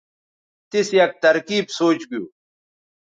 تِیس 0.69 0.89
یک 0.99 1.11
ترکیب 1.23 1.65
سوچ 1.77 1.99
گِیُو 2.09 2.23